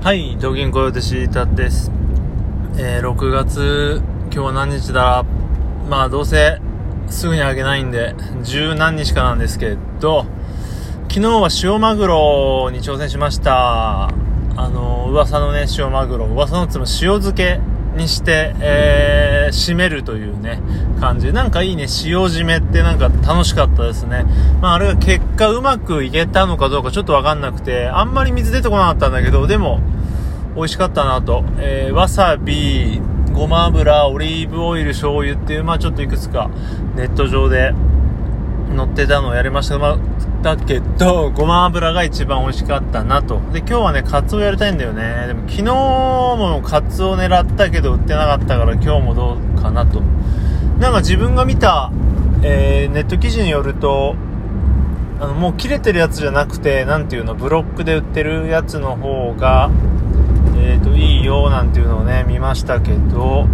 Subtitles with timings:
[0.00, 1.90] はい、ジョギンコヨテシータです。
[2.78, 5.24] えー、6月、今日は何日だ？
[5.90, 6.60] まあ、どうせ、
[7.08, 8.14] すぐにあげないんで、
[8.44, 10.24] 十何日かなんですけど、
[11.08, 14.04] 昨日は塩マグロに挑戦しました。
[14.04, 14.12] あ
[14.56, 17.60] の、噂のね、塩マグロ、噂のつも塩漬け
[17.98, 20.60] にして、えー、締めるというね、
[21.00, 21.32] 感じ。
[21.32, 24.24] なんかいいね、塩締めってなんか楽しかったですね。
[24.62, 29.80] まああれが結果うまくいけたのかどうかちょっとわかんなくて、あんまり水出てこなかったんだけど、でも、
[30.56, 31.44] 美味しかったなと。
[31.58, 33.00] えー、わさび、
[33.32, 36.50] ごま油、オリーブオイル、醤油っていう、まあちょっといくつか
[36.96, 37.74] ネット上で
[38.74, 39.78] 乗ってたのをやりました。
[39.78, 39.98] まあ、
[40.42, 43.40] だけど、ごま油が一番美味しかったなと。
[43.52, 45.26] で、今日はね、カツオやりたいんだよね。
[45.26, 50.00] でも昨日もカツオ狙ったけど売ってなかったから今日もどうかなと。
[50.78, 51.90] なんか自分が見た、
[52.42, 54.14] えー、ネット記事によると、
[55.20, 59.70] あの、もう切れてるやつじゃなくて、なんていうの、ブロックで売ってるやつの方が、
[60.56, 63.48] えっ、ー、と、いいよ、なんていうのをね、見ましたけど、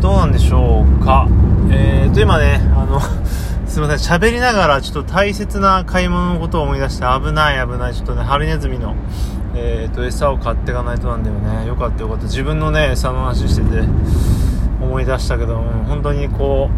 [0.00, 1.28] どうなんでしょうか。
[1.70, 3.00] え、ー、と、今ね、あの
[3.68, 8.96] すいません、喋りながらちょっと大切な買い物のことを思い出して危ない危ない、ちょっとね、ハリネズミの、
[9.54, 11.66] えっ、と、餌を買っていかないとなんだよね。
[11.66, 12.24] よかったよかった。
[12.24, 13.84] 自分のね、餌の話してて、
[14.80, 16.70] 思い出したけども、本当にこ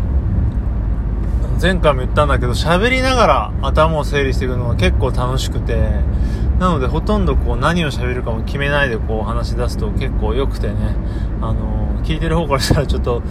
[1.58, 5.76] う、前回も言ったんだけど、喋りながら頭を整理していくのが結構楽しくて、
[6.58, 10.96] なのでほとんどこう何を喋るかも決めないでこう話し出すと結構良くてね、
[11.40, 13.22] あのー、聞いてる方からしたらちょっと、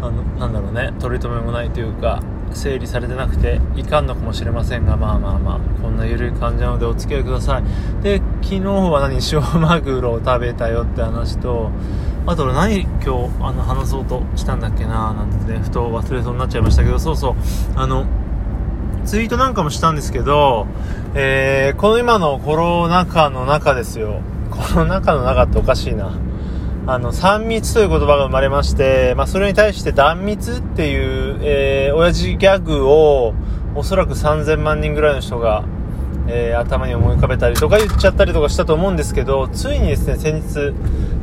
[0.00, 2.22] あの、なんだろうね、取り留めもないというか、
[2.52, 8.02] 整理されてなくていかんのかもしれませんが、まあまあまあ、こんな緩い感じなのでお付き合いください。
[8.02, 11.70] で、昨日は何、塩マグロを食べたよって話と、
[12.26, 17.34] あと何今日あの話そうとしたんだっけななんてね、ふと忘れそうになっちゃいましたけど、そうそう、
[17.76, 18.06] あの、
[19.04, 20.66] ツイートなんかもしたんですけど、
[21.14, 24.20] えー、この今のコロナ禍の中ですよ。
[24.50, 26.12] コロナ禍の中っておかしいな。
[26.86, 33.34] あの、3密という言葉が生まれまして、まあ、それに対して断密っていう、えー、親父ギャグを、
[33.74, 35.64] おそらく3000万人ぐらいの人が、
[36.26, 40.74] えー、頭に思い浮かべたりとか言っちゃったりとかしたと思うんですけど、ついにですね、先日、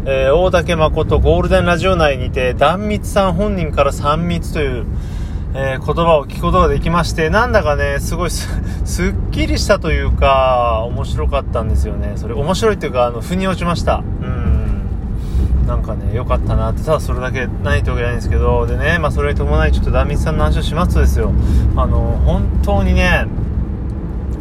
[0.06, 4.86] えー、大竹誠ゴールデンラジオ内にて、断密さん本人から3密という、
[5.54, 8.48] えー、言葉を聞くことができまして、なんだかね、すごいす、
[8.86, 12.14] すっきりしたというか、面白かったんですよね。
[12.16, 14.04] それ、面白いっていうか、あの、腑に落ちました。
[14.22, 14.37] うん。
[15.68, 21.34] なんかね、良かったなって、ただそれだけないってわけじゃないんですけど、でね、まあそれに伴いちょっとダミスさんの話をしますとですよ、
[21.76, 23.28] あの、本当にね、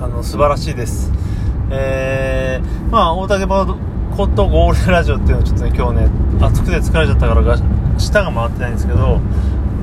[0.00, 1.12] あの、素晴らしいです。
[1.70, 3.66] えー、まあ大竹バ
[4.16, 6.08] コとゴールデンラジオっていうのをちょっとね、今日ね、
[6.40, 7.58] 暑くて疲れちゃったからが、
[7.98, 9.20] 舌が回ってないんですけど、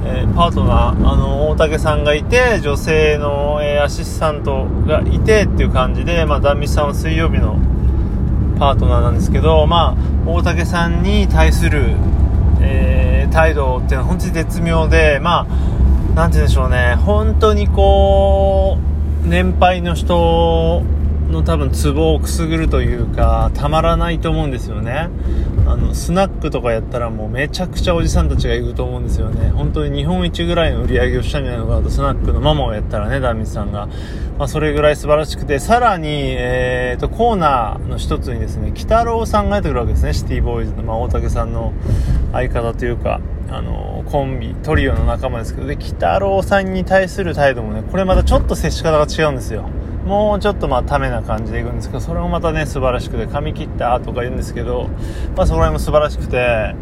[0.05, 7.57] えー、パートナー、あの、大竹さんがいて、女性の、えー、アシスタントがいてっていう感じで、まあ、ダンミスさんは水曜日の
[8.59, 11.95] パートナーなんですけど、まあ、大竹さんに対する、
[12.61, 18.77] えー、態度っていうのは本当に絶妙で、まあ、なんて言うんでしょうね、本当にこ
[19.25, 20.83] う、年配の人
[21.33, 25.09] の多分ツボをくすぐるというか、たまらないと思うんですよね。
[25.67, 29.49] あの、スナックとかやったらもうめちゃくちゃおじさんたちが行くと思うんですよね。
[29.49, 33.87] 本当に日本一ぐらいの売り上げをしたんじゃないのかなと、スナックのママをやったらね、ダーミスさんが。
[34.37, 41.73] まあ、それぐらい素晴らしくて、さらに、えーと、コーナーの一つにですね、北郎さんが出てくるわけですね、シティボーイズの、まあ、大竹さんの
[42.31, 43.19] 相方というか、
[43.49, 49.69] あの、コンビ、トリオの仲間ですけど、で、北郎さんに対する態度もね、これまたちょっと接し方が違うんですよ。
[50.05, 54.89] もうちょっとまあためな感じでいくんですけどそれもまたね素晴らしくて髪切ったとか言うんですけど、
[55.35, 56.75] まあ、そこら辺も素晴らしくて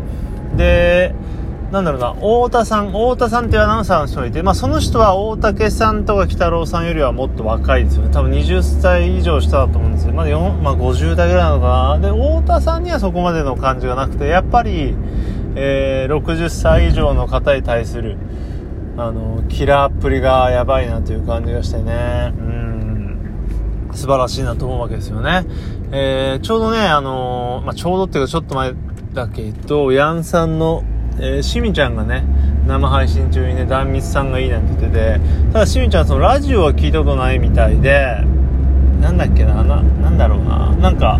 [0.55, 1.13] で
[1.71, 8.09] なんだろうな太田さん太田さんっていうアナウンサーの人がいて、まあ、その人は大竹さんとか鬼太郎さんよりはもっと若いですよね。
[8.11, 10.13] 多分20歳以上下だと思うんですよ。
[10.13, 11.99] まだ、まあ、50代ぐらいなのかな。
[11.99, 14.95] で太田さんにはそこまでの感じがなくてやっぱり、
[15.55, 18.17] えー、60歳以上の方に対する
[18.97, 22.33] あのキラーっぷりがやばいなという感じがしてね。
[22.37, 22.70] うん。
[23.93, 25.45] 素晴らしいなと思うわけですよね。
[25.91, 28.73] えー、ちょうどね、あのー、まあ、ちょうどっていうかちょっと前
[29.13, 30.83] だけど、ヤンさんの、
[31.19, 32.23] えー、しみちゃんがね、
[32.67, 35.19] 生配信中にね、断密さんがいいなんて言ってて、
[35.51, 38.17] ただしみちゃんそのラジオは聞いたことないみたいで、
[39.01, 41.19] なんだっけな、な、なんだろうな、なんか、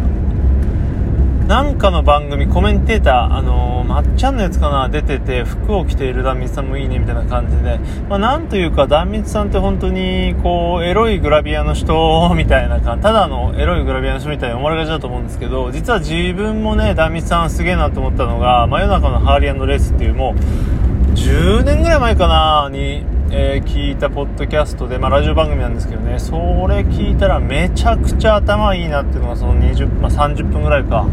[1.51, 7.77] なんかの番組、コメンテーター、あのー、まっちゃんのやつかな、出てて、服を着ている壇蜜さんもいいね、みたいな感じで、
[8.07, 23.03] まあ、なんというか、壇蜜さんって本当に、こう、エロいグラビアの人、 みたいな感じ、ただのエロいグラビアの人みたいに思われがちだと思うんですけど、実は自分もね、壇蜜さんすげえなと思ったのが、真夜中のハーリーレースっていう、もう、10年ぐらい前かな、に、
[23.33, 26.33] えー、聞いたポッドキャストで、まあ、ラジオ番組なんですけどねそ
[26.67, 31.07] れ聞いたらめちゃくちゃ頭いいなっていうのがその20、まあ、30分ぐらいか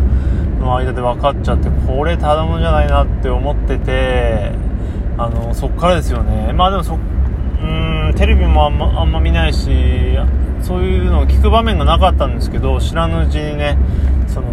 [0.59, 4.50] の間で分かっちゃってこれただものじゃないなって思ってて
[5.17, 6.53] あのそっからですよね。
[6.53, 9.69] まあでもそうんテレビもあんまあんま見ないし
[10.62, 13.79] そういうのを聞く場面がなかったんですけど知らぬうちにね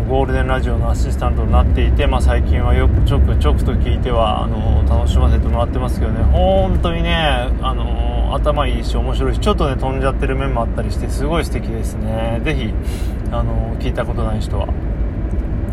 [0.08, 6.24] ゴールデンラジオのアシスタントになっていて、まあ、最近はよくちょくちょくと聞いてはあの楽しませてもらってますけどね。
[6.26, 12.40] 本当にねあの頭いいし面白いしちょっとね飛んじゃってる面もあったりしてすごい素敵ですね。
[12.44, 12.72] ぜひ
[13.32, 14.68] あの聞いたことない人は。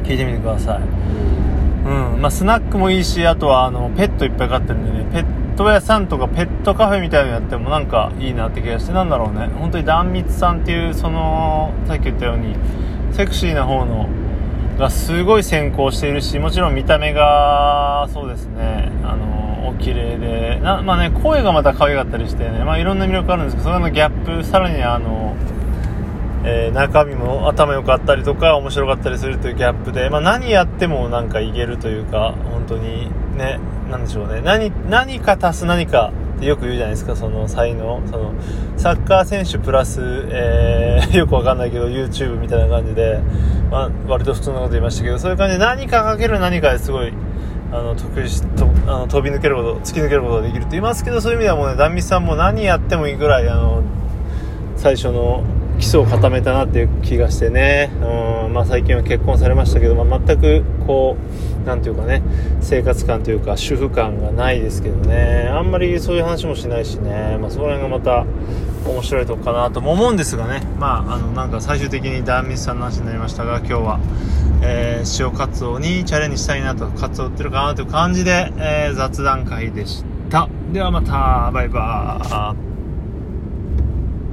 [0.02, 0.80] 聞いてみてください。
[0.80, 2.22] うん。
[2.22, 5.10] まあ、スナックもいいしあとはあのペットいっぱい飼ってるんでね。
[5.12, 9.48] ペット屋さんとかペットカフェみたいなのやってもなんかいいなって気がしてなんだろうね。
[9.58, 12.56] 本当に壇蜜さんっていうそのさっき言ったように
[13.12, 14.08] セクシーな方の
[14.78, 18.90] がすごい先行しているしもちろん見た目がそうですね。
[19.04, 20.60] あのお綺麗で。
[20.60, 22.64] なまあね声がまた可愛かったりしてね。
[22.64, 25.36] まあいろんな魅力あるんですけどそれのギャップさらにあの
[26.44, 33.60] えー、中身も頭良かったりとか面白かったりするというギャップで、まあ、何やってもなんかいけるというか本当にね
[33.90, 34.40] 何でしょうね。
[34.40, 36.12] 何何か足す何か
[36.46, 38.02] よく言うじゃないですかその才能。
[38.06, 38.34] その
[38.76, 40.00] サッカー選手プラス、
[40.30, 43.20] えー、 よくわかんないけど YouTube みたいな感じで、
[43.70, 47.12] まあ、割と普通のこと言いましたけどそういう感じで何かかける何かですごい
[47.72, 53.82] あの得意しとあの飛び抜けること突き抜けることができるって言いますけどそういう意味ではもうね壇蜜さんも何やってもいいぐらいあの
[54.76, 55.44] 最初の
[55.82, 62.22] 基礎を固めたなっていう気がしてね、うんまあ、最近は結婚されましたけど、まあ、全くこう何ていうかね
[62.60, 65.48] 生活感というか主婦感がないですけどね。
[65.50, 68.24] あんまりそういう話もしないしね、まあ、そこら辺がまた
[68.88, 70.64] 面白いとこかなとも思うんですがね。
[70.78, 74.00] まああのなんか最終的にダーミスさんの話になりましたが今日は、
[74.62, 80.48] えー、塩カツオにチャレンジしたいなとカツオ売ってるかなという感じで、えー、雑談会でした。
[80.72, 81.50] ではまた。
[81.52, 82.71] バイバーイ。